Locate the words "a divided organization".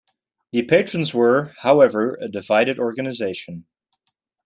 2.19-3.67